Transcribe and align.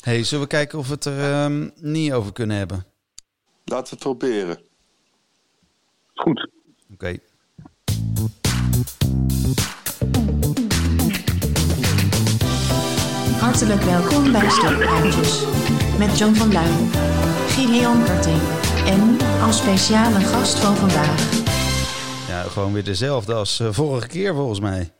hey, 0.00 0.24
zullen 0.24 0.44
we 0.44 0.50
kijken 0.50 0.78
of 0.78 0.86
we 0.86 0.94
het 0.94 1.04
er 1.04 1.20
ehm, 1.20 1.68
niet 1.74 2.12
over 2.12 2.32
kunnen 2.32 2.56
hebben? 2.56 2.84
Laten 3.64 3.84
we 3.84 3.90
het 3.90 3.98
proberen. 3.98 4.58
Goed. 6.14 6.48
Oké. 6.92 7.18
Hartelijk 13.40 13.82
welkom 13.82 14.32
bij 14.32 14.50
Stokpraatjes. 14.50 15.44
Met 15.98 16.18
John 16.18 16.34
van 16.34 16.52
Luijn, 16.52 16.88
Gideon 17.48 18.04
Karting 18.04 18.40
en 18.86 19.16
als 19.42 19.58
speciale 19.58 20.20
gast 20.20 20.58
van 20.58 20.76
vandaag... 20.76 21.38
Ja, 22.28 22.42
gewoon 22.42 22.72
weer 22.72 22.84
dezelfde 22.84 23.34
als 23.34 23.60
eh, 23.60 23.68
vorige 23.70 24.08
keer 24.08 24.34
volgens 24.34 24.60
mij. 24.60 24.90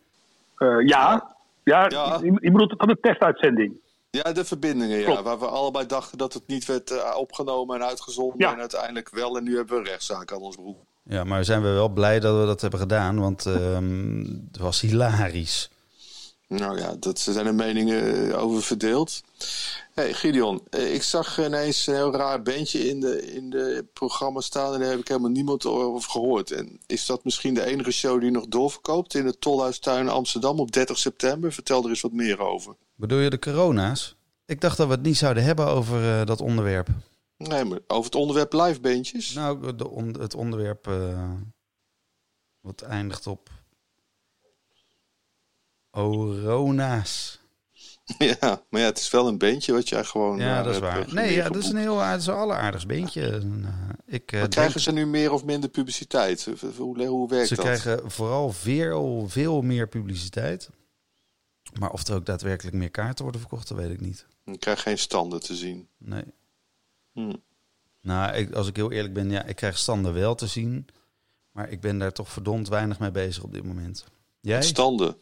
Eh, 0.56 0.86
ja. 0.86 1.34
Ja, 1.64 1.86
Ja. 1.88 2.18
Je, 2.22 2.38
je 2.40 2.50
bedoelt 2.50 2.74
van 2.76 2.88
de 2.88 2.98
testuitzending. 3.00 3.79
Ja, 4.10 4.32
de 4.32 4.44
verbindingen, 4.44 4.98
ja. 4.98 5.22
Waar 5.22 5.38
we 5.38 5.46
allebei 5.46 5.86
dachten 5.86 6.18
dat 6.18 6.32
het 6.32 6.46
niet 6.46 6.66
werd 6.66 6.90
eh, 6.90 7.16
opgenomen 7.16 7.76
en 7.80 7.86
uitgezonden. 7.86 8.38
Ja. 8.38 8.52
En 8.52 8.58
uiteindelijk 8.58 9.10
wel. 9.10 9.36
En 9.36 9.44
nu 9.44 9.56
hebben 9.56 9.74
we 9.74 9.80
een 9.80 9.88
rechtszaak 9.88 10.32
aan 10.32 10.40
ons 10.40 10.56
broek. 10.56 10.78
Ja, 11.02 11.24
maar 11.24 11.44
zijn 11.44 11.62
we 11.62 11.68
wel 11.68 11.88
blij 11.88 12.20
dat 12.20 12.40
we 12.40 12.46
dat 12.46 12.60
hebben 12.60 12.80
gedaan, 12.80 13.20
want 13.20 13.46
ehm, 13.46 14.18
het 14.18 14.58
was 14.58 14.80
hilarisch. 14.80 15.70
Nou 16.50 16.78
ja, 16.78 16.94
dat 16.98 17.18
zijn 17.18 17.44
de 17.44 17.52
meningen 17.52 18.30
eh, 18.30 18.42
over 18.42 18.62
verdeeld. 18.62 19.22
Hey 19.92 20.12
Gideon, 20.12 20.62
eh, 20.70 20.94
ik 20.94 21.02
zag 21.02 21.38
ineens 21.38 21.86
een 21.86 21.94
heel 21.94 22.12
raar 22.14 22.42
bandje 22.42 22.88
in 22.88 23.00
de, 23.00 23.32
in 23.32 23.50
de 23.50 23.86
programma 23.92 24.40
staan. 24.40 24.74
En 24.74 24.80
daar 24.80 24.90
heb 24.90 24.98
ik 24.98 25.08
helemaal 25.08 25.30
niemand 25.30 25.66
over 25.66 26.10
gehoord. 26.10 26.50
En 26.50 26.80
is 26.86 27.06
dat 27.06 27.24
misschien 27.24 27.54
de 27.54 27.64
enige 27.64 27.90
show 27.90 28.20
die 28.20 28.30
nog 28.30 28.46
doorverkoopt 28.46 29.14
in 29.14 29.26
het 29.26 29.40
Tolhuistuin 29.40 30.08
Amsterdam 30.08 30.60
op 30.60 30.72
30 30.72 30.98
september? 30.98 31.52
Vertel 31.52 31.82
er 31.82 31.88
eens 31.88 32.00
wat 32.00 32.12
meer 32.12 32.38
over. 32.40 32.76
Bedoel 32.94 33.18
je 33.18 33.30
de 33.30 33.38
corona's? 33.38 34.16
Ik 34.46 34.60
dacht 34.60 34.76
dat 34.76 34.86
we 34.86 34.92
het 34.92 35.02
niet 35.02 35.16
zouden 35.18 35.42
hebben 35.44 35.66
over 35.66 36.20
eh, 36.20 36.26
dat 36.26 36.40
onderwerp. 36.40 36.88
Nee, 37.36 37.64
maar 37.64 37.78
over 37.86 38.04
het 38.04 38.14
onderwerp 38.14 38.52
live 38.52 38.80
bandjes. 38.80 39.32
Nou, 39.32 39.76
de 39.76 39.88
on- 39.88 40.20
het 40.20 40.34
onderwerp 40.34 40.90
wat 42.60 42.80
eindigt 42.82 43.26
op 43.26 43.48
corona's. 45.90 47.38
Ja, 48.18 48.62
maar 48.70 48.80
ja, 48.80 48.86
het 48.86 48.98
is 48.98 49.10
wel 49.10 49.28
een 49.28 49.38
bandje 49.38 49.72
wat 49.72 49.88
jij 49.88 50.04
gewoon. 50.04 50.38
Ja, 50.38 50.58
eh, 50.58 50.64
dat 50.64 50.74
is 50.74 50.80
waar. 50.80 51.00
eh, 51.00 51.12
Nee, 51.12 51.34
ja, 51.34 51.48
dat 51.48 51.62
is 51.62 51.68
een 51.68 51.76
heel 51.76 52.02
aardig, 52.02 52.28
alleraardig 52.28 52.86
beentje. 52.86 53.26
En, 53.26 53.62
eh, 53.64 54.14
ik, 54.14 54.30
Maar 54.32 54.40
denk- 54.40 54.50
krijgen 54.50 54.80
ze 54.80 54.92
nu 54.92 55.06
meer 55.06 55.32
of 55.32 55.44
minder 55.44 55.70
publiciteit? 55.70 56.48
Hoe, 56.76 57.06
hoe 57.06 57.28
werkt 57.28 57.48
ze 57.48 57.54
dat? 57.54 57.64
krijgen 57.64 58.10
vooral 58.10 58.52
veel, 58.52 59.24
veel 59.28 59.62
meer 59.62 59.88
publiciteit. 59.88 60.70
Maar 61.78 61.90
of 61.90 62.06
er 62.06 62.14
ook 62.14 62.26
daadwerkelijk 62.26 62.76
meer 62.76 62.90
kaarten 62.90 63.22
worden 63.22 63.40
verkocht, 63.40 63.68
dat 63.68 63.78
weet 63.78 63.90
ik 63.90 64.00
niet. 64.00 64.26
Je 64.44 64.58
krijgt 64.58 64.82
geen 64.82 64.98
standen 64.98 65.40
te 65.40 65.56
zien. 65.56 65.88
Nee. 65.98 66.24
Hm. 67.12 67.32
Nou, 68.00 68.34
ik, 68.34 68.52
als 68.54 68.68
ik 68.68 68.76
heel 68.76 68.90
eerlijk 68.92 69.14
ben, 69.14 69.30
ja, 69.30 69.44
ik 69.44 69.56
krijg 69.56 69.78
standen 69.78 70.12
wel 70.12 70.34
te 70.34 70.46
zien. 70.46 70.86
Maar 71.52 71.68
ik 71.70 71.80
ben 71.80 71.98
daar 71.98 72.12
toch 72.12 72.28
verdomd 72.28 72.68
weinig 72.68 72.98
mee 72.98 73.10
bezig 73.10 73.42
op 73.42 73.52
dit 73.52 73.64
moment. 73.64 74.04
Jij? 74.40 74.62
Standen? 74.62 75.16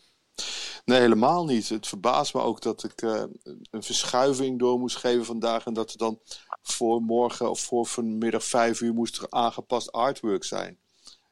Nee, 0.85 1.01
helemaal 1.01 1.45
niet. 1.45 1.69
Het 1.69 1.87
verbaast 1.87 2.35
me 2.35 2.41
ook 2.41 2.63
dat 2.63 2.85
ik 2.85 3.03
eh, 3.03 3.23
een 3.71 3.83
verschuiving 3.83 4.59
door 4.59 4.79
moest 4.79 4.97
geven 4.97 5.25
vandaag. 5.25 5.67
En 5.67 5.75
dat 5.75 5.93
er 5.93 5.99
dan 5.99 6.19
voor 6.63 7.03
morgen 7.03 7.51
of 7.51 7.61
voor 7.61 7.87
vanmiddag 7.87 8.45
vijf 8.45 8.81
uur 8.81 8.95
moest 8.95 9.17
er 9.17 9.27
aangepast 9.31 9.93
artwork 9.93 10.45
zijn. 10.45 10.79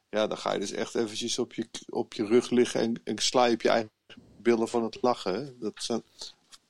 Ja, 0.09 0.27
dan 0.27 0.37
ga 0.37 0.53
je 0.53 0.59
dus 0.59 0.71
echt 0.71 0.95
eventjes 0.95 1.39
op 1.39 1.53
je, 1.53 1.67
op 1.89 2.13
je 2.13 2.25
rug 2.25 2.49
liggen 2.49 2.81
en, 2.81 3.01
en 3.03 3.17
sla 3.17 3.45
je 3.45 3.57
eigen 3.57 3.91
billen 4.41 4.67
van 4.67 4.83
het 4.83 4.97
lachen. 5.01 5.55
Dat 5.59 5.73
zijn 5.75 6.03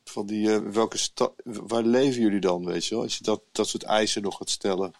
van 0.03 0.25
die, 0.25 0.53
eh, 0.53 0.59
welke 0.59 0.97
waar 1.43 1.83
leven 1.83 2.21
jullie 2.21 2.39
dan, 2.39 2.65
weet 2.65 2.85
je 2.85 2.95
wel? 2.95 3.03
Als 3.03 3.17
je 3.17 3.23
dat, 3.23 3.41
dat 3.51 3.67
soort 3.67 3.83
eisen 3.83 4.21
nog 4.21 4.37
gaat 4.37 4.49
stellen. 4.49 4.91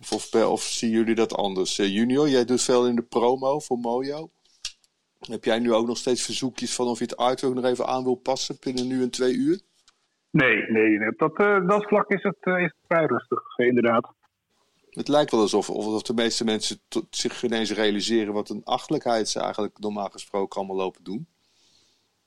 Of, 0.00 0.12
of, 0.12 0.34
of 0.34 0.62
zien 0.62 0.90
jullie 0.90 1.14
dat 1.14 1.34
anders? 1.34 1.78
Eh, 1.78 1.94
junior, 1.94 2.28
jij 2.28 2.44
doet 2.44 2.62
veel 2.62 2.86
in 2.86 2.96
de 2.96 3.02
promo 3.02 3.58
voor 3.58 3.78
Mojo. 3.78 4.30
Heb 5.28 5.44
jij 5.44 5.58
nu 5.58 5.72
ook 5.72 5.86
nog 5.86 5.96
steeds 5.96 6.22
verzoekjes 6.22 6.74
van 6.74 6.86
of 6.86 6.98
je 6.98 7.04
het 7.04 7.16
artwork 7.16 7.54
nog 7.54 7.64
even 7.64 7.86
aan 7.86 8.04
wil 8.04 8.14
passen 8.14 8.56
binnen 8.60 8.86
nu 8.86 9.02
en 9.02 9.10
twee 9.10 9.34
uur? 9.34 9.60
Nee, 10.30 10.70
nee, 10.70 10.98
nee. 10.98 11.08
Op 11.08 11.18
dat, 11.18 11.38
eh, 11.38 11.66
dat 11.66 11.84
vlak 11.84 12.10
is 12.10 12.22
het, 12.22 12.36
eh, 12.40 12.58
is 12.58 12.64
het 12.64 12.86
vrij 12.86 13.04
rustig, 13.06 13.58
inderdaad. 13.58 14.12
Het 14.90 15.08
lijkt 15.08 15.30
wel 15.30 15.40
alsof, 15.40 15.70
alsof 15.70 16.02
de 16.02 16.14
meeste 16.14 16.44
mensen 16.44 16.80
tot 16.88 17.06
zich 17.10 17.42
ineens 17.42 17.72
realiseren 17.72 18.32
wat 18.32 18.48
een 18.48 18.64
achtelijkheid 18.64 19.28
ze 19.28 19.40
eigenlijk 19.40 19.78
normaal 19.78 20.08
gesproken 20.08 20.58
allemaal 20.58 20.76
lopen 20.76 21.04
doen. 21.04 21.26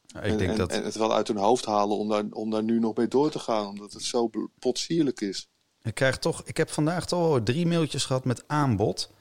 Ja, 0.01 0.21
ik 0.21 0.31
en, 0.31 0.37
denk 0.37 0.49
en, 0.51 0.57
dat... 0.57 0.71
en 0.71 0.83
het 0.83 0.95
wel 0.95 1.13
uit 1.13 1.27
hun 1.27 1.37
hoofd 1.37 1.65
halen 1.65 1.97
om 1.97 2.09
daar, 2.09 2.23
om 2.29 2.49
daar 2.49 2.63
nu 2.63 2.79
nog 2.79 2.95
mee 2.95 3.07
door 3.07 3.31
te 3.31 3.39
gaan, 3.39 3.67
omdat 3.67 3.93
het 3.93 4.03
zo 4.03 4.29
potsierlijk 4.59 5.21
is. 5.21 5.49
Ik 5.83 5.93
krijg 5.93 6.17
toch, 6.17 6.41
ik 6.45 6.57
heb 6.57 6.69
vandaag 6.69 7.05
toch 7.05 7.43
drie 7.43 7.67
mailtjes 7.67 8.05
gehad 8.05 8.25
met 8.25 8.43
aanbod 8.47 9.11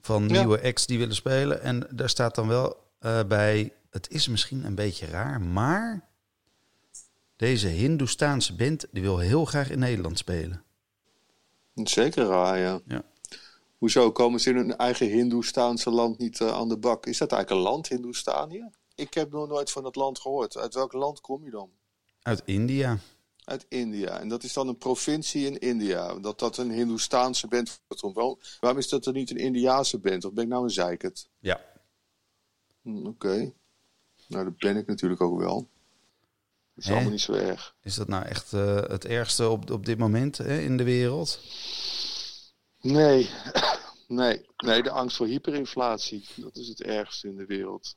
van 0.00 0.28
Ja. 0.28 0.38
nieuwe 0.38 0.62
acts 0.62 0.86
die 0.86 0.98
willen 0.98 1.14
spelen. 1.14 1.62
En 1.62 1.88
daar 1.90 2.08
staat 2.08 2.34
dan 2.34 2.48
wel 2.48 2.76
eh, 3.02 3.24
bij, 3.24 3.72
het 3.90 4.10
is 4.10 4.28
misschien 4.28 4.64
een 4.64 4.74
beetje 4.74 5.06
raar, 5.06 5.40
maar 5.40 6.08
deze 7.36 7.68
Hindoestaanse 7.68 8.54
band 8.54 8.86
die 8.90 9.02
wil 9.02 9.18
heel 9.18 9.44
graag 9.44 9.70
in 9.70 9.78
Nederland 9.78 10.18
spelen. 10.18 10.64
Zeker 11.74 12.26
raar, 12.26 12.58
ja. 12.58 12.80
Ja. 12.86 13.02
Hoezo 13.78 14.12
komen 14.12 14.40
ze 14.40 14.50
in 14.50 14.56
hun 14.56 14.76
eigen 14.76 15.06
Hindoestaanse 15.06 15.90
land 15.90 16.18
niet 16.18 16.40
eh, 16.40 16.48
aan 16.48 16.68
de 16.68 16.78
bak? 16.78 17.06
Is 17.06 17.18
dat 17.18 17.32
eigenlijk 17.32 17.62
een 17.62 17.70
land, 17.72 17.88
Hindoestanië? 17.88 18.70
Ik 18.94 19.14
heb 19.14 19.32
nog 19.32 19.48
nooit 19.48 19.70
van 19.70 19.82
dat 19.82 19.96
land 19.96 20.18
gehoord. 20.18 20.56
Uit 20.56 20.74
welk 20.74 20.92
land 20.92 21.20
kom 21.20 21.44
je 21.44 21.50
dan? 21.50 21.70
Uit 22.22 22.42
India. 22.44 22.98
Uit 23.44 23.66
India. 23.68 24.20
En 24.20 24.28
dat 24.28 24.42
is 24.42 24.52
dan 24.52 24.68
een 24.68 24.78
provincie 24.78 25.46
in 25.46 25.58
India. 25.58 26.14
Dat 26.14 26.38
dat 26.38 26.56
een 26.56 26.70
Hindoestaanse 26.70 27.46
band 27.48 27.80
wordt. 27.86 28.16
Wel- 28.16 28.38
Waarom 28.60 28.78
is 28.78 28.88
dat 28.88 29.04
dan 29.04 29.14
niet 29.14 29.30
een 29.30 29.36
Indiaanse 29.36 29.98
band? 29.98 30.24
Of 30.24 30.32
ben 30.32 30.44
ik 30.44 30.50
nou 30.50 30.64
een 30.64 30.70
zeikert? 30.70 31.28
Ja. 31.38 31.60
Hm, 32.82 33.06
Oké. 33.06 33.52
Nou, 34.28 34.44
dat 34.44 34.56
ben 34.56 34.76
ik 34.76 34.86
natuurlijk 34.86 35.20
ook 35.20 35.38
wel. 35.38 35.56
Dat 36.74 36.84
is 36.84 36.84
Hè? 36.84 36.92
allemaal 36.92 37.10
niet 37.10 37.20
zo 37.20 37.32
erg. 37.32 37.74
Is 37.82 37.94
dat 37.94 38.08
nou 38.08 38.24
echt 38.24 38.52
eh, 38.52 38.76
het 38.76 39.04
ergste 39.04 39.48
op, 39.48 39.70
op 39.70 39.86
dit 39.86 39.98
moment 39.98 40.38
hè, 40.38 40.58
in 40.58 40.76
de 40.76 40.84
wereld? 40.84 41.40
Nee. 42.80 43.30
nee. 44.08 44.46
Nee, 44.56 44.82
de 44.82 44.90
angst 44.90 45.16
voor 45.16 45.26
hyperinflatie. 45.26 46.26
Dat 46.36 46.56
is 46.56 46.68
het 46.68 46.82
ergste 46.82 47.28
in 47.28 47.36
de 47.36 47.46
wereld. 47.46 47.96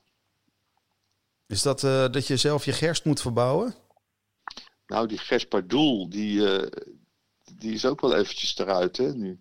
Is 1.46 1.62
dat 1.62 1.84
eh, 1.84 2.10
dat 2.10 2.26
je 2.26 2.36
zelf 2.36 2.64
je 2.64 2.72
gerst 2.72 3.04
moet 3.04 3.20
verbouwen? 3.20 3.74
Nou, 4.86 5.08
die 5.08 5.18
Gespardoel, 5.18 6.08
die, 6.08 6.56
eh, 6.58 6.70
die 7.54 7.72
is 7.72 7.86
ook 7.86 8.00
wel 8.00 8.14
eventjes 8.14 8.58
eruit, 8.58 8.96
hè, 8.96 9.14
nu. 9.14 9.40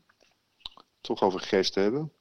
Toch 1.02 1.22
over 1.22 1.40
gerst 1.40 1.76
hebben. 1.76 2.12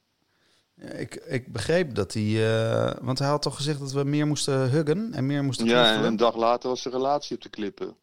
Ik, 0.81 1.15
ik 1.15 1.53
begreep 1.53 1.95
dat 1.95 2.12
hij... 2.12 2.23
eh, 2.23 2.97
want 3.01 3.19
hij 3.19 3.29
had 3.29 3.43
toch 3.43 3.57
gezegd 3.57 3.79
dat 3.79 3.93
we 3.93 4.05
meer 4.05 4.27
moesten 4.27 4.71
huggen 4.71 5.12
en 5.12 5.27
meer 5.27 5.45
moesten 5.45 5.67
Ja, 5.67 5.73
en 5.77 5.83
knuffelen? 5.83 6.11
een 6.11 6.17
dag 6.17 6.37
later 6.37 6.69
was 6.69 6.83
de 6.83 6.91
relatie 6.91 7.37
op 7.37 7.43
de 7.43 7.49
klippen. 7.49 7.97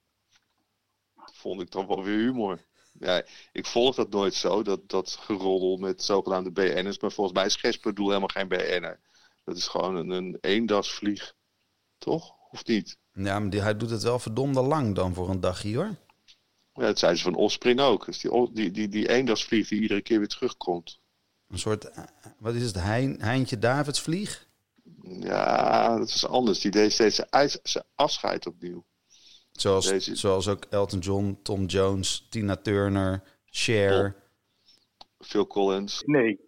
Dat 1.15 1.31
vond 1.35 1.61
ik 1.61 1.71
dan 1.71 1.87
wel 1.87 2.03
weer 2.03 2.17
humor. 2.17 2.59
Ja, 2.99 3.23
ik 3.51 3.65
volg 3.65 3.95
dat 3.95 4.09
nooit 4.09 4.33
zo, 4.33 4.63
dat, 4.63 4.89
dat 4.89 5.09
geroddel 5.21 5.77
met 5.77 6.03
zogenaamde 6.03 6.51
BN'ers. 6.51 6.99
Maar 6.99 7.11
volgens 7.11 7.37
mij 7.37 7.45
is 7.45 7.55
Gespardoel 7.55 8.07
helemaal 8.07 8.27
geen 8.27 8.47
BN'er. 8.47 8.99
Dat 9.43 9.57
is 9.57 9.67
gewoon 9.67 9.95
een, 9.95 10.09
een 10.09 10.37
eendagsvlieg. 10.41 11.33
Toch? 11.97 12.35
Of 12.51 12.65
niet? 12.65 12.97
Ja, 13.13 13.39
maar 13.39 13.49
die, 13.49 13.61
hij 13.61 13.77
doet 13.77 13.89
het 13.89 14.03
wel 14.03 14.19
verdomde 14.19 14.61
lang 14.61 14.95
dan 14.95 15.13
voor 15.13 15.29
een 15.29 15.39
dagje 15.39 15.75
hoor. 15.75 15.95
Ja, 16.73 16.81
dat 16.85 16.99
zijn 16.99 17.17
ze 17.17 17.23
van 17.23 17.35
Offspring 17.35 17.79
ook. 17.79 18.05
Dus 18.05 18.19
die, 18.19 18.51
die, 18.53 18.71
die, 18.71 18.87
die 18.87 19.09
eendagsvlieg 19.09 19.67
die 19.67 19.81
iedere 19.81 20.01
keer 20.01 20.17
weer 20.17 20.27
terugkomt. 20.27 20.99
Een 21.51 21.59
soort, 21.59 21.89
eh, 21.91 22.03
wat 22.39 22.53
is 22.53 22.63
het, 22.65 22.83
hein, 22.83 23.15
Heintje 23.21 23.59
Davidsvlieg? 23.59 24.47
Ja, 25.03 25.97
dat 25.97 26.07
is 26.07 26.27
anders. 26.27 26.59
Die 26.61 26.71
deed 26.71 26.91
steeds 26.91 27.15
zijn, 27.63 27.85
afscheid 27.95 28.47
opnieuw. 28.47 28.85
Zoals, 29.51 29.87
Deze- 29.87 30.15
zoals 30.15 30.47
ook 30.47 30.65
Elton 30.69 30.99
John, 30.99 31.39
Tom 31.43 31.65
Jones, 31.65 32.27
Tina 32.29 32.55
Turner, 32.55 33.23
Cher. 33.45 34.15
Phil 35.19 35.47
Collins. 35.47 36.01
Nee. 36.05 36.23
Nee, 36.23 36.39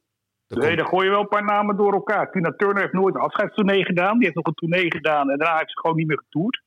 komt- 0.68 0.78
dan 0.78 0.88
gooi 0.88 1.06
je 1.06 1.12
wel 1.12 1.20
een 1.22 1.28
paar 1.28 1.44
namen 1.44 1.78
door 1.78 1.94
elkaar. 1.94 2.32
Tina 2.32 2.54
Turner 2.58 2.82
heeft 2.82 2.94
nooit 2.94 3.16
een 3.16 3.22
afscheidstournee 3.22 3.86
gedaan. 3.86 4.14
Die 4.14 4.24
heeft 4.24 4.36
nog 4.36 4.46
een 4.48 4.54
tournee 4.54 4.92
gedaan 4.92 5.30
en 5.30 5.38
daarna 5.38 5.58
heeft 5.58 5.72
ze 5.72 5.80
gewoon 5.80 5.96
niet 5.96 6.08
meer 6.08 6.18
getoerd. 6.24 6.62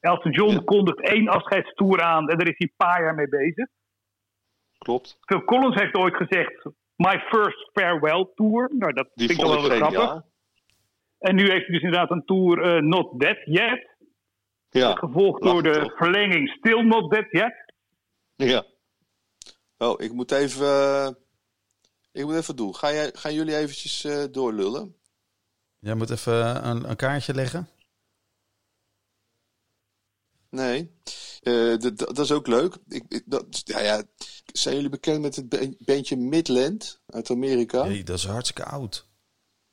Elton 0.00 0.32
John 0.32 0.52
Ja. 0.52 0.62
kondigt 0.64 1.00
één 1.00 1.28
afscheidstour 1.28 2.02
aan 2.02 2.28
en 2.28 2.38
daar 2.38 2.48
is 2.48 2.58
hij 2.58 2.66
een 2.66 2.86
paar 2.86 3.02
jaar 3.02 3.14
mee 3.14 3.28
bezig. 3.28 3.66
Klopt. 4.78 5.18
Phil 5.20 5.44
Collins 5.44 5.74
heeft 5.80 5.94
ooit 5.94 6.16
gezegd: 6.16 6.66
My 7.10 7.18
first 7.30 7.70
farewell 7.72 8.30
tour. 8.34 8.70
Nou, 8.74 8.92
dat 8.92 9.08
Die 9.14 9.26
vind 9.28 9.40
ik 9.40 9.46
wel 9.46 9.62
weer 9.68 9.76
grappig. 9.76 10.22
En 11.18 11.34
nu 11.34 11.42
heeft 11.50 11.66
hij 11.66 11.74
dus 11.74 11.82
inderdaad 11.82 12.10
een 12.10 12.24
tour 12.24 12.62
eh, 12.76 12.82
Not 12.82 13.20
Dead 13.20 13.38
Yet. 13.44 13.90
Ja. 14.70 14.94
Gevolgd 14.94 15.42
door 15.42 15.62
de 15.62 15.92
verlenging 15.96 16.48
Still 16.48 16.82
Not 16.82 17.10
Dead 17.10 17.26
Yet. 17.30 17.72
Ja. 18.34 18.64
Oh, 19.78 20.00
ik 20.00 20.12
moet 20.12 20.30
even. 20.32 20.66
eh, 20.66 21.10
ik 22.12 22.24
moet 22.24 22.34
even 22.36 22.56
doen. 22.56 22.74
Ga 22.74 22.92
jij, 22.92 23.10
gaan 23.14 23.34
jullie 23.34 23.56
eventjes 23.56 24.04
eh, 24.04 24.24
doorlullen? 24.30 24.96
Jij 25.78 25.94
moet 25.94 26.10
even 26.10 26.66
een, 26.68 26.90
een 26.90 26.96
kaartje 26.96 27.34
leggen. 27.34 27.68
Nee. 30.50 30.90
Eh, 31.42 31.76
dat, 31.76 31.98
dat 31.98 32.18
is 32.18 32.32
ook 32.32 32.46
leuk. 32.46 32.76
Ik, 32.88 33.04
ik- 33.08 33.22
dat, 33.26 33.60
ja, 33.64 33.80
ja. 33.80 34.02
Zijn 34.52 34.74
jullie 34.74 34.90
bekend 34.90 35.20
met 35.20 35.36
het 35.36 35.48
ba- 35.48 35.68
bandje 35.78 36.16
Midland 36.16 37.00
uit 37.06 37.30
Amerika? 37.30 37.84
Hey, 37.84 38.02
dat 38.02 38.18
is 38.18 38.24
hartstikke 38.24 38.64
oud. 38.64 39.06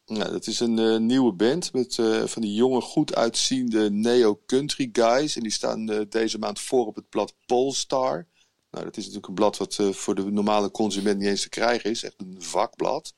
Ja, 0.05 0.23
dat 0.29 0.47
is 0.47 0.59
een 0.59 0.79
eh, 0.79 0.97
nieuwe 0.97 1.33
band 1.33 1.73
met 1.73 1.97
eh, 1.99 2.23
van 2.25 2.41
die 2.41 2.53
jonge, 2.53 2.81
goed 2.81 3.15
uitziende 3.15 3.91
neo-country 3.91 4.89
guys. 4.91 5.35
En 5.35 5.41
die 5.41 5.51
staan 5.51 5.89
eh, 5.89 6.01
deze 6.09 6.37
maand 6.37 6.59
voor 6.59 6.85
op 6.85 6.95
het 6.95 7.09
blad 7.09 7.33
Polestar. 7.45 8.27
Nou, 8.71 8.83
dat 8.83 8.97
is 8.97 9.03
natuurlijk 9.03 9.27
een 9.27 9.33
blad 9.33 9.57
wat 9.57 9.79
voor 9.91 10.15
de 10.15 10.31
normale 10.31 10.71
consument 10.71 11.17
niet 11.19 11.27
eens 11.27 11.41
te 11.41 11.49
krijgen 11.49 11.89
is. 11.89 12.03
Echt 12.03 12.15
een 12.17 12.35
vakblad. 12.37 13.13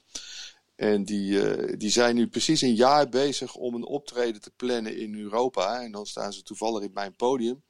En 0.76 1.06
die, 1.06 1.78
die 1.78 1.90
zijn 1.90 2.16
nu 2.16 2.28
precies 2.28 2.62
een 2.62 2.76
jaar 2.76 3.10
bezig 3.10 3.56
om 3.56 3.76
een 3.76 3.86
optreden 3.86 4.42
te 4.42 4.52
plannen 4.56 4.98
in 4.98 5.16
Europa. 5.16 5.82
En 5.82 5.92
dan 5.92 6.06
staan 6.06 6.34
ze 6.34 6.44
toevallig 6.44 6.84
in 6.84 6.92
mijn 6.94 7.16
podium. 7.16 7.64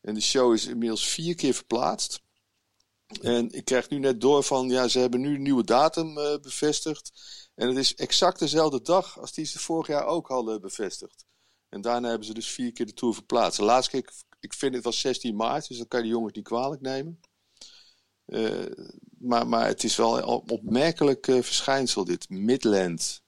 En 0.00 0.14
de 0.14 0.20
show 0.20 0.54
is 0.54 0.66
inmiddels 0.66 1.06
vier 1.08 1.34
keer 1.34 1.54
verplaatst. 1.54 2.20
En 3.22 3.50
ik 3.50 3.64
krijg 3.64 3.88
nu 3.88 3.98
net 3.98 4.20
door 4.20 4.42
van, 4.42 4.68
ja, 4.68 4.88
ze 4.88 4.98
hebben 4.98 5.20
nu 5.20 5.34
een 5.34 5.42
nieuwe 5.42 5.64
datum 5.64 6.18
eh, 6.18 6.38
bevestigd. 6.40 7.12
En 7.54 7.68
het 7.68 7.76
is 7.76 7.94
exact 7.94 8.38
dezelfde 8.38 8.82
dag 8.82 9.20
als 9.20 9.32
die 9.32 9.44
ze 9.44 9.58
vorig 9.58 9.86
jaar 9.86 10.06
ook 10.06 10.28
hadden 10.28 10.60
bevestigd. 10.60 11.26
En 11.68 11.80
daarna 11.80 12.08
hebben 12.08 12.26
ze 12.26 12.34
dus 12.34 12.50
vier 12.50 12.72
keer 12.72 12.86
de 12.86 12.94
Tour 12.94 13.14
verplaatst. 13.14 13.58
De 13.58 13.64
laatste 13.64 13.90
keer, 13.90 14.00
ik, 14.00 14.10
ik 14.40 14.54
vind 14.54 14.74
het 14.74 14.84
was 14.84 15.00
16 15.00 15.36
maart, 15.36 15.68
dus 15.68 15.78
dat 15.78 15.88
kan 15.88 16.00
je 16.00 16.06
de 16.06 16.12
jongens 16.12 16.32
niet 16.32 16.44
kwalijk 16.44 16.80
nemen. 16.80 17.20
Eh, 18.28 18.66
maar, 19.18 19.46
maar 19.46 19.66
het 19.66 19.84
is 19.84 19.96
wel 19.96 20.18
een 20.18 20.24
opmerkelijk 20.50 21.26
eh, 21.26 21.42
verschijnsel 21.42 22.04
dit, 22.04 22.28
Midland. 22.28 23.22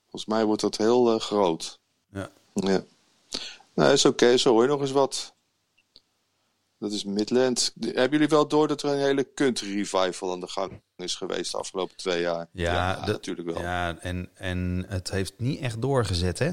Volgens 0.00 0.26
mij 0.26 0.44
wordt 0.44 0.62
dat 0.62 0.76
heel 0.76 1.12
eh, 1.12 1.20
groot. 1.20 1.80
Ja. 2.12 2.30
Ja. 2.54 2.84
Nou, 3.74 3.92
is 3.92 4.04
oké, 4.04 4.36
zo 4.36 4.50
hoor 4.50 4.62
je 4.62 4.68
nog 4.68 4.80
eens 4.80 4.90
wat. 4.90 5.34
Dat 6.78 6.92
is 6.92 7.04
Midland. 7.04 7.72
Hebben 7.80 8.10
jullie 8.10 8.28
wel 8.28 8.48
door 8.48 8.68
dat 8.68 8.82
er 8.82 8.90
een 8.92 8.98
hele 8.98 9.32
country 9.34 9.74
revival 9.74 10.32
aan 10.32 10.40
de 10.40 10.48
gang 10.48 10.82
is 10.96 11.14
geweest 11.14 11.52
de 11.52 11.58
afgelopen 11.58 11.96
twee 11.96 12.20
jaar? 12.20 12.48
Ja, 12.52 12.96
dat- 12.96 13.06
natuurlijk 13.06 13.48
wel. 13.48 13.62
Ja, 13.62 13.98
en, 13.98 14.30
en 14.34 14.84
het 14.88 15.10
heeft 15.10 15.32
niet 15.38 15.60
echt 15.60 15.82
doorgezet, 15.82 16.38
hè? 16.38 16.50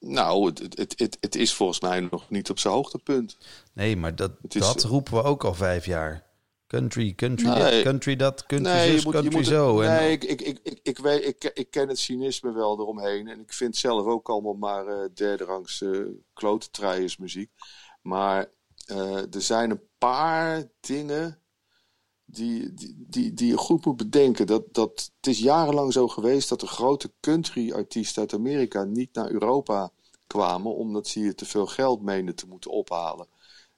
Nou, 0.00 0.46
het, 0.46 0.58
het, 0.78 0.94
het, 0.98 1.16
het, 1.20 1.34
is 1.34 1.54
volgens 1.54 1.80
mij 1.80 2.00
nog 2.00 2.30
niet 2.30 2.50
op 2.50 2.58
zijn 2.58 2.74
hoogtepunt. 2.74 3.36
Nee, 3.72 3.96
maar 3.96 4.16
dat, 4.16 4.30
is- 4.48 4.60
dat 4.60 4.82
roepen 4.82 5.12
we 5.14 5.22
ook 5.22 5.44
al 5.44 5.54
vijf 5.54 5.84
jaar. 5.86 6.26
Country, 6.66 7.14
country 7.14 7.46
Nee. 7.48 7.70
dit, 7.70 7.82
country 7.82 8.16
dat, 8.16 8.46
country 8.46 8.72
Nee, 8.72 8.90
zus, 8.98 9.04
country 9.12 9.44
zo. 9.44 9.80
En, 9.80 9.90
nee 9.96 10.12
ik, 10.12 10.24
ik, 10.24 10.40
ik, 10.40 10.58
ik, 10.62 10.80
ik, 10.82 10.98
weet, 10.98 11.24
ik, 11.26 11.44
ik 11.54 11.70
ken 11.70 11.88
het 11.88 11.98
cynisme 11.98 12.52
wel 12.52 12.80
eromheen. 12.80 13.28
En 13.28 13.40
ik 13.40 13.52
vind 13.52 13.76
zelf 13.76 14.06
ook 14.06 14.28
allemaal 14.28 14.54
maar 14.54 14.86
eh 14.86 15.08
derde 15.14 15.44
rangs 15.44 15.82
eh 15.82 15.90
klotentraaiersmuziek. 16.32 17.50
Maar 18.00 18.50
eh, 18.86 19.34
er 19.34 19.42
zijn 19.42 19.70
een 19.70 19.88
paar 19.98 20.70
dingen 20.80 21.42
die, 22.24 22.74
die, 22.74 23.04
die, 23.08 23.34
die 23.34 23.48
je 23.48 23.56
goed 23.56 23.84
moet 23.84 23.96
bedenken. 23.96 24.46
Dat, 24.46 24.74
dat, 24.74 25.10
het 25.16 25.26
is 25.26 25.38
jarenlang 25.38 25.92
zo 25.92 26.08
geweest 26.08 26.48
dat 26.48 26.60
de 26.60 26.66
grote 26.66 27.12
country-artiesten 27.20 28.22
uit 28.22 28.34
Amerika 28.34 28.84
niet 28.84 29.14
naar 29.14 29.30
Europa 29.30 29.90
kwamen. 30.26 30.74
Omdat 30.74 31.08
ze 31.08 31.18
hier 31.18 31.34
te 31.34 31.44
veel 31.44 31.66
geld 31.66 32.02
meenden 32.02 32.34
te 32.34 32.46
moeten 32.46 32.70
ophalen. 32.70 33.26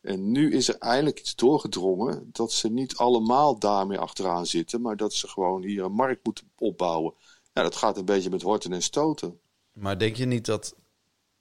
En 0.01 0.33
nu 0.33 0.53
is 0.53 0.69
er 0.69 0.79
eindelijk 0.79 1.19
iets 1.19 1.37
doorgedrongen 1.37 2.29
dat 2.33 2.53
ze 2.53 2.69
niet 2.69 2.97
allemaal 2.97 3.59
daarmee 3.59 3.99
achteraan 3.99 4.47
zitten, 4.47 4.81
maar 4.81 4.97
dat 4.97 5.15
ze 5.15 5.29
gewoon 5.29 5.63
hier 5.63 5.85
een 5.85 5.93
markt 5.93 6.25
moeten 6.25 6.51
opbouwen. 6.59 7.15
Ja, 7.53 7.63
dat 7.63 7.77
gaat 7.77 7.97
een 7.97 8.05
beetje 8.05 8.31
met 8.31 8.43
horten 8.43 8.73
en 8.73 8.83
stoten. 8.83 9.41
Maar 9.73 9.99
denk 9.99 10.17
je 10.17 10.27
niet 10.27 10.47
dat 10.47 10.75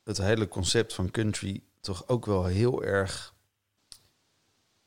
het 0.03 0.17
hele 0.17 0.47
concept 0.47 0.93
van 0.93 1.11
country 1.11 1.63
toch 1.79 2.07
ook 2.07 2.25
wel 2.25 2.45
heel 2.45 2.83
erg 2.83 3.35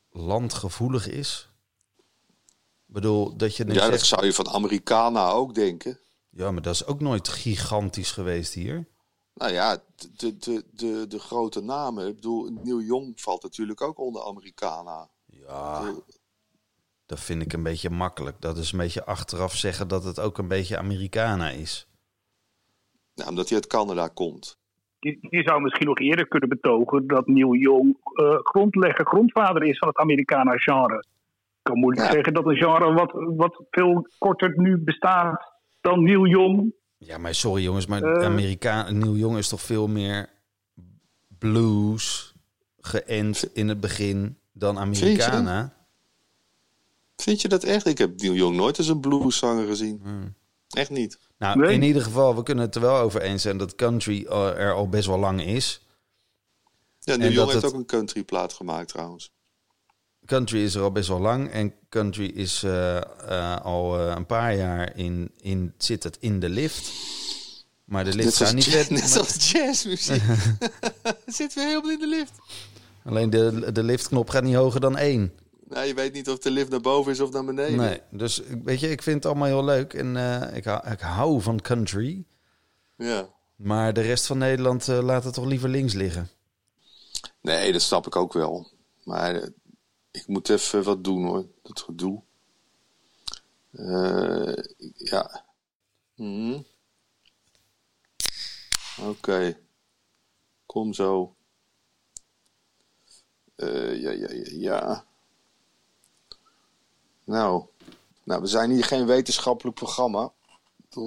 landgevoelig 0.09 1.07
is? 1.07 1.49
Ik 2.87 2.93
bedoel, 2.93 3.37
dat 3.37 3.55
je 3.55 3.65
Ja, 3.65 3.73
dat 3.73 3.83
zegt, 3.83 4.05
zou 4.05 4.25
je 4.25 4.33
van 4.33 4.47
Americana 4.49 5.29
ook 5.29 5.53
denken. 5.55 5.99
ja, 6.29 6.51
maar 6.51 6.61
dat 6.61 6.73
is 6.73 6.85
ook 6.85 6.99
nooit 6.99 7.27
gigantisch 7.27 8.11
geweest 8.11 8.53
hier. 8.53 8.87
Nou 9.33 9.51
ja, 9.51 9.83
de, 10.15 10.37
de, 10.37 10.65
de, 10.71 11.05
de 11.07 11.19
grote 11.19 11.61
namen. 11.61 12.07
Ik 12.07 12.15
bedoel, 12.15 12.49
Neil 12.51 12.81
Young 12.81 13.21
valt 13.21 13.43
natuurlijk 13.43 13.81
ook 13.81 13.97
onder 13.99 14.23
Americana. 14.25 15.09
Ja, 15.25 15.93
dat 17.05 17.19
vind 17.19 17.41
ik 17.41 17.53
een 17.53 17.63
beetje 17.63 17.89
makkelijk. 17.89 18.41
Dat 18.41 18.57
is 18.57 18.71
een 18.71 18.77
beetje 18.77 19.05
achteraf 19.05 19.55
zeggen 19.55 19.87
dat 19.87 20.03
het 20.03 20.19
ook 20.19 20.37
een 20.37 20.47
beetje 20.47 20.77
Americana 20.77 21.49
is. 21.49 21.87
Nou, 23.15 23.29
omdat 23.29 23.47
hij 23.49 23.57
uit 23.57 23.67
Canada 23.67 24.07
komt. 24.07 24.57
Je, 25.03 25.17
je 25.29 25.41
zou 25.45 25.61
misschien 25.61 25.87
nog 25.87 25.99
eerder 25.99 26.27
kunnen 26.27 26.49
betogen 26.49 27.07
dat 27.07 27.27
Neil 27.27 27.53
Young 27.55 27.97
eh, 28.13 28.35
grondlegger, 28.43 29.05
grondvader 29.05 29.63
is 29.63 29.77
van 29.77 29.87
het 29.87 29.97
Americana-genre. 29.97 30.97
Ik 30.97 31.63
kan 31.71 31.79
moeilijk 31.79 32.05
Ja. 32.07 32.11
zeggen 32.13 32.33
dat 32.33 32.45
een 32.45 32.55
genre 32.55 32.93
wat, 32.93 33.11
wat 33.35 33.63
veel 33.71 34.07
korter 34.17 34.53
nu 34.55 34.77
bestaat 34.77 35.51
dan 35.81 36.03
Neil 36.03 36.25
Young. 36.27 36.73
Ja, 36.97 37.17
maar 37.17 37.33
sorry 37.35 37.63
jongens, 37.63 37.85
maar 37.87 38.01
Eh. 38.03 38.25
Amerika 38.25 38.91
Neil 38.91 39.15
Young 39.15 39.37
is 39.37 39.49
toch 39.49 39.61
veel 39.61 39.87
meer 39.87 40.29
blues 41.39 42.33
geënt 42.79 43.49
in 43.53 43.67
het 43.67 43.79
begin 43.79 44.37
dan 44.53 44.77
Americana. 44.79 45.73
Vind 47.15 47.41
je 47.41 47.47
dat 47.47 47.63
echt? 47.63 47.85
Ik 47.85 47.97
heb 47.97 48.11
Neil 48.21 48.33
Young 48.33 48.55
nooit 48.55 48.77
als 48.77 48.87
een 48.87 48.99
blueszanger 48.99 49.67
gezien. 49.67 49.99
Hmm. 50.03 50.33
Echt 50.69 50.89
niet. 50.89 51.19
Nou, 51.43 51.59
Nee. 51.59 51.73
in 51.73 51.83
ieder 51.83 52.01
geval, 52.01 52.35
we 52.35 52.43
kunnen 52.43 52.65
het 52.65 52.75
er 52.75 52.81
wel 52.81 52.97
over 52.97 53.21
eens 53.21 53.41
zijn 53.41 53.57
dat 53.57 53.75
country 53.75 54.25
eh, 54.29 54.57
er 54.57 54.73
al 54.73 54.89
best 54.89 55.07
wel 55.07 55.19
lang 55.19 55.41
is. 55.45 55.81
Ja, 56.99 57.15
Young 57.15 57.33
dat 57.35 57.51
heeft 57.51 57.61
het- 57.63 57.71
ook 57.73 57.79
een 57.79 57.85
countryplaat 57.85 58.53
gemaakt 58.53 58.87
trouwens. 58.87 59.31
Country 60.25 60.63
is 60.63 60.75
er 60.75 60.81
al 60.81 60.91
best 60.91 61.07
wel 61.07 61.19
lang 61.19 61.49
en 61.51 61.73
country 61.89 62.25
is 62.25 62.63
eh, 62.63 62.97
eh, 62.97 63.55
al 63.61 63.99
een 63.99 64.25
paar 64.25 64.55
jaar 64.55 64.95
in, 64.97 65.31
in, 65.39 65.73
zit 65.77 66.03
het 66.03 66.17
in 66.19 66.39
de 66.39 66.49
lift. 66.49 66.91
Maar 67.83 68.03
de 68.03 68.15
lift 68.15 68.35
gaat 68.37 68.53
niet 68.53 68.63
jazz, 68.65 68.75
weg. 68.75 68.89
net 68.89 69.09
zoals 69.09 69.51
jazzmuziek. 69.51 70.21
Zitten 71.25 71.61
we 71.61 71.67
helemaal 71.67 71.91
in 71.91 71.99
de 71.99 72.07
lift. 72.07 72.31
Alleen 73.05 73.29
de, 73.29 73.71
de 73.71 73.83
liftknop 73.83 74.29
gaat 74.29 74.43
niet 74.43 74.55
hoger 74.55 74.79
dan 74.79 74.97
één. 74.97 75.31
Nou, 75.67 75.85
je 75.85 75.93
weet 75.93 76.13
niet 76.13 76.29
of 76.29 76.39
de 76.39 76.51
lift 76.51 76.69
naar 76.69 76.81
boven 76.81 77.11
is 77.11 77.19
of 77.19 77.31
naar 77.31 77.45
beneden. 77.45 77.77
Nee, 77.77 78.01
dus 78.09 78.41
weet 78.63 78.79
je, 78.79 78.89
ik 78.89 79.01
vind 79.01 79.15
het 79.15 79.25
allemaal 79.25 79.47
heel 79.47 79.63
leuk 79.63 79.93
en 79.93 80.17
eh, 80.17 80.55
ik, 80.55 80.63
hou, 80.63 80.87
ik 80.91 80.99
hou 80.99 81.41
van 81.41 81.61
country. 81.61 82.25
Ja. 82.95 83.29
Maar 83.55 83.93
de 83.93 84.01
rest 84.01 84.25
van 84.25 84.37
Nederland 84.37 84.87
eh, 84.87 85.03
laat 85.03 85.23
het 85.23 85.33
toch 85.33 85.45
liever 85.45 85.69
links 85.69 85.93
liggen. 85.93 86.29
Nee, 87.41 87.71
dat 87.71 87.81
snap 87.81 88.07
ik 88.07 88.15
ook 88.15 88.33
wel. 88.33 88.71
Maar 89.03 89.35
eh, 89.35 89.49
ik 90.11 90.27
moet 90.27 90.49
even 90.49 90.83
wat 90.83 91.03
doen 91.03 91.25
hoor. 91.25 91.45
Dat 91.61 91.79
gedoe. 91.79 92.21
Ja. 94.95 95.45
Mhm. 96.15 96.61
Oké. 99.01 99.57
Kom 100.65 100.93
zo. 100.93 101.35
Ja, 103.55 104.11
ja, 104.11 104.11
ja, 104.11 104.45
ja. 104.45 105.05
Nou. 107.25 107.65
nou, 108.23 108.41
we 108.41 108.47
zijn 108.47 108.71
hier 108.71 108.83
geen 108.83 109.05
wetenschappelijk 109.05 109.75
programma. 109.75 110.31
Eh, 110.89 110.99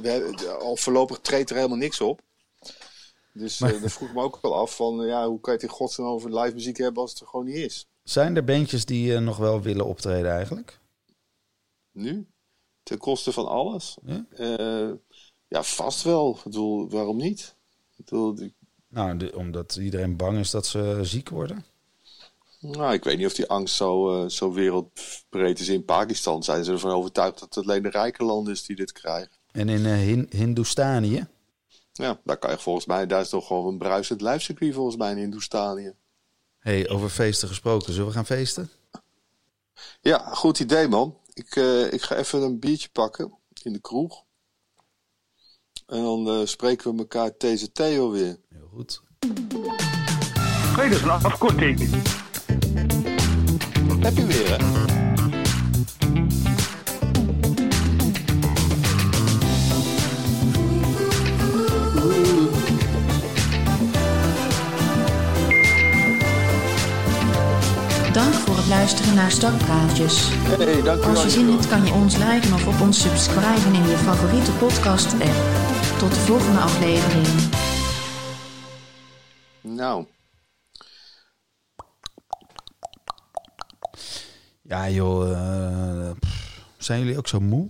we 0.00 0.08
hebben, 0.08 0.60
al 0.60 0.76
voorlopig 0.76 1.18
treedt 1.18 1.50
er 1.50 1.56
helemaal 1.56 1.76
niks 1.78 2.00
op. 2.00 2.20
Dus 3.32 3.60
eh 3.60 3.80
dan 3.80 3.90
vroeg 3.90 4.12
me 4.12 4.22
ook 4.22 4.38
wel 4.42 4.54
af 4.54 4.76
van, 4.76 5.00
eh, 5.02 5.08
ja, 5.08 5.26
hoe 5.28 5.40
kan 5.40 5.52
je 5.52 5.58
het 5.60 5.68
in 5.68 5.74
godsnaam 5.76 6.06
over 6.08 6.40
live 6.40 6.54
muziek 6.54 6.76
hebben 6.76 7.02
als 7.02 7.10
het 7.10 7.20
er 7.20 7.26
gewoon 7.26 7.46
niet 7.46 7.56
is? 7.56 7.86
Zijn 8.02 8.36
er 8.36 8.44
bandjes 8.44 8.84
die 8.84 9.18
nog 9.18 9.36
wel 9.36 9.60
willen 9.60 9.86
optreden 9.86 10.30
eigenlijk? 10.30 10.80
Nu? 11.92 12.26
Ten 12.82 12.98
koste 12.98 13.32
van 13.32 13.46
alles? 13.48 13.96
Ja? 14.04 14.26
Ja, 15.48 15.62
vast 15.62 16.02
wel. 16.02 16.34
Ik 16.36 16.42
bedoel, 16.42 16.88
waarom 16.90 17.16
niet? 17.16 17.54
Ik 17.96 18.04
bedoel, 18.04 18.34
die- 18.34 18.54
Nou, 18.88 19.16
de- 19.16 19.36
omdat 19.36 19.76
iedereen 19.76 20.16
bang 20.16 20.38
is 20.38 20.50
dat 20.50 20.66
ze 20.66 20.98
ziek 21.02 21.28
worden. 21.28 21.64
Nou, 22.62 22.92
ik 22.92 23.04
weet 23.04 23.16
niet 23.16 23.26
of 23.26 23.34
die 23.34 23.46
angst 23.46 23.74
zo, 23.74 24.22
eh, 24.22 24.28
zo 24.28 24.52
wereldbreed 24.52 25.58
is. 25.60 25.68
In 25.68 25.84
Pakistan 25.84 26.42
zijn 26.42 26.64
ze 26.64 26.72
ervan 26.72 26.90
overtuigd 26.90 27.38
dat 27.38 27.54
het 27.54 27.64
alleen 27.64 27.82
de 27.82 27.90
rijke 27.90 28.24
landen 28.24 28.52
is 28.52 28.64
die 28.64 28.76
dit 28.76 28.92
krijgen. 28.92 29.30
En 29.52 29.68
in 29.68 29.86
eh 29.86 29.92
Hin 29.92 30.26
Hindustanië? 30.30 31.26
Ja, 31.92 32.20
daar 32.24 32.36
kan 32.38 32.50
je 32.50 32.58
volgens 32.58 32.86
mij, 32.86 33.06
daar 33.06 33.20
is 33.20 33.28
toch 33.28 33.46
gewoon 33.46 33.66
een 33.66 33.78
bruisend 33.78 34.20
lijfcircuit 34.20 34.74
volgens 34.74 34.96
mij 34.96 35.10
in 35.10 35.16
Hindoestanië. 35.16 35.92
hey, 36.58 36.88
over 36.88 37.08
feesten 37.08 37.48
gesproken. 37.48 37.92
Zullen 37.92 38.08
we 38.08 38.14
gaan 38.14 38.26
feesten? 38.26 38.70
Ja, 40.00 40.18
goed 40.18 40.60
idee 40.60 40.88
man. 40.88 41.18
Ik, 41.32 41.56
eh, 41.56 41.92
ik 41.92 42.02
ga 42.02 42.16
even 42.16 42.42
een 42.42 42.58
biertje 42.58 42.88
pakken 42.92 43.38
in 43.62 43.72
de 43.72 43.80
kroeg. 43.80 44.24
En 45.86 46.02
dan 46.02 46.28
eh, 46.28 46.46
spreken 46.46 46.92
we 46.92 46.98
elkaar 46.98 47.36
TZT 47.36 47.78
weer. 47.78 48.38
Heel 48.48 48.68
goed. 48.74 49.02
Nee, 50.76 50.88
dat 50.88 50.98
is 50.98 51.02
een 51.02 51.10
afkorting. 51.10 52.20
Heb 54.02 54.16
je 54.16 54.26
weer, 54.26 54.48
hè? 54.48 54.56
Dank 68.12 68.34
voor 68.34 68.56
het 68.56 68.68
luisteren 68.68 69.14
naar 69.14 69.30
Stokpraatjes. 69.30 70.28
Hey. 70.30 70.90
Als 70.90 71.22
je 71.22 71.30
zin 71.30 71.50
hebt 71.50 71.68
kan 71.68 71.84
je 71.86 71.92
ons 71.92 72.16
liken 72.16 72.52
of 72.52 72.66
op 72.66 72.80
ons 72.80 73.00
subscriben 73.00 73.74
in 73.74 73.88
je 73.88 73.96
favoriete 73.96 74.52
podcast 74.52 75.12
app. 75.12 75.34
Tot 75.98 76.10
de 76.10 76.20
volgende 76.20 76.60
aflevering. 76.60 77.26
Nou, 79.60 80.04
Ja 84.72 84.88
joh, 84.90 85.30
eh, 85.30 86.10
pff, 86.18 86.64
zijn 86.78 87.00
jullie 87.00 87.16
ook 87.18 87.28
zo 87.28 87.40
moe? 87.40 87.68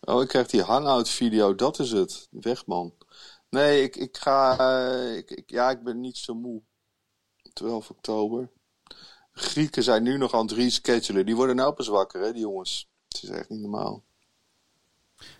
oh, 0.00 0.22
ik 0.22 0.28
krijg 0.28 0.46
die 0.46 0.62
hangout 0.62 1.08
video, 1.08 1.54
dat 1.54 1.78
is 1.78 1.90
het. 1.90 2.28
Weg 2.30 2.66
man. 2.66 2.94
Nee, 3.50 3.82
ik, 3.82 3.96
ik 3.96 4.16
ga, 4.16 4.58
eh, 4.58 5.16
ik, 5.16 5.30
ik- 5.30 5.50
ja, 5.50 5.70
ik 5.70 5.82
ben 5.82 6.00
niet 6.00 6.16
zo 6.16 6.34
moe. 6.34 6.62
12 7.52 7.90
oktober. 7.90 8.50
Grieken 9.32 9.82
zijn 9.82 10.02
nu 10.02 10.16
nog 10.18 10.34
aan 10.34 10.46
het 10.46 10.52
reschedulen. 10.52 11.26
Die 11.26 11.36
worden 11.36 11.56
nou 11.56 11.72
pas 11.74 11.88
wakker, 11.88 12.20
hè, 12.20 12.32
die 12.32 12.40
jongens. 12.40 12.88
Het 13.08 13.22
is 13.22 13.28
echt 13.28 13.48
niet 13.48 13.60
normaal. 13.60 14.04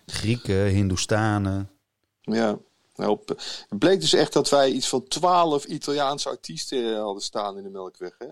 Grieken, 0.05 0.65
Hindoestanen. 0.65 1.69
Ja. 2.21 2.57
Nou, 2.95 3.19
het 3.69 3.79
bleek 3.79 3.99
dus 4.01 4.13
echt 4.13 4.33
dat 4.33 4.49
wij 4.49 4.71
iets 4.71 4.87
van 4.87 5.07
12 5.07 5.65
Italiaanse 5.65 6.29
artiesten 6.29 6.93
eh, 6.95 7.01
hadden 7.01 7.23
staan 7.23 7.57
in 7.57 7.63
de 7.63 7.69
Melkweg, 7.69 8.15
hè? 8.17 8.27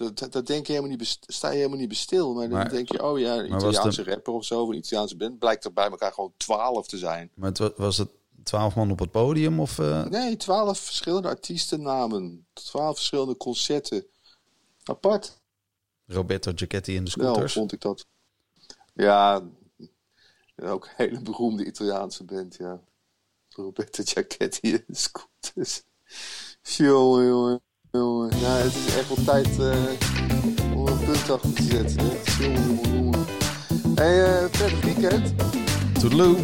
Dat, 0.00 0.32
dat, 0.32 0.46
denk 0.46 0.66
je 0.66 0.72
helemaal 0.72 0.90
niet, 0.90 0.98
best- 0.98 1.24
sta 1.28 1.50
je 1.50 1.56
helemaal 1.56 1.78
niet 1.78 1.88
bestil. 1.88 2.34
Maar, 2.34 2.48
Maar- 2.48 2.64
dan 2.64 2.74
denk 2.74 2.92
je, 2.92 3.02
oh 3.04 3.18
ja, 3.18 3.36
een 3.36 3.44
Italiaanse 3.54 4.04
rapper 4.04 4.32
of 4.32 4.44
zo, 4.44 4.62
of 4.62 4.68
een 4.68 4.74
Italiaanse 4.76 5.16
band. 5.16 5.38
Blijkt 5.38 5.64
er 5.64 5.72
bij 5.72 5.88
elkaar 5.90 6.12
gewoon 6.12 6.32
12 6.36 6.86
te 6.88 6.98
zijn. 6.98 7.30
Maar 7.34 7.48
het 7.48 7.58
wa- 7.58 7.72
was 7.76 7.96
het 7.98 8.08
twaalf 8.42 8.74
man 8.74 8.90
op 8.90 8.98
het 8.98 9.10
podium 9.10 9.60
of... 9.60 9.78
eh, 9.78 10.04
Nee, 10.04 10.36
12 10.36 10.78
verschillende 10.78 11.28
artiestennamen. 11.28 12.46
12 12.52 12.94
verschillende 12.96 13.36
concerten. 13.36 14.06
Apart. 14.84 15.40
Roberto 16.06 16.52
Giacchetti 16.54 16.94
in 16.94 17.04
de 17.04 17.10
scooters? 17.10 17.52
vond 17.52 17.72
ik 17.72 17.80
dat. 17.80 18.06
Ja, 18.94 19.42
ook 20.56 20.84
een 20.84 20.90
hele 20.96 21.20
beroemde 21.22 21.64
Italiaanse 21.66 22.24
band, 22.24 22.56
ja. 22.56 22.80
Roberto 23.48 24.02
Giacchetti 24.06 24.72
in 24.72 24.84
de 24.86 24.96
scooters. 24.96 25.82
Jongen, 26.76 27.26
jongen, 27.26 27.59
het 28.62 28.74
is 28.74 28.96
echt 28.96 29.08
wel 29.08 29.24
tijd 29.24 29.58
eh, 29.58 30.76
om 30.76 30.86
een 30.86 30.98
punt 30.98 31.30
achter 31.30 31.52
te 31.52 31.62
zetten. 31.62 32.06
Jongen, 32.38 32.62
jongen, 32.62 32.94
jongen. 32.94 33.26
Hé, 33.94 34.04
hey, 34.04 34.42
uh, 34.42 34.50
prettig 34.50 34.80
weekend. 34.80 35.34
Toedeloe. 36.00 36.36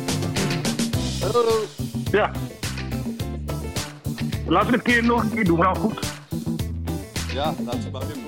Hallo. 1.21 1.65
Ja. 2.11 2.31
Laten 4.47 4.71
we 4.71 4.77
het 4.77 4.87
een 4.87 4.93
keer 4.93 5.05
nog 5.05 5.23
een 5.23 5.31
keer 5.31 5.45
doen, 5.45 5.59
maar 5.59 5.77
goed. 5.77 5.99
Ja, 7.33 7.55
laten 7.65 7.83
we 7.83 7.91
maar 7.93 8.07
weer 8.07 8.26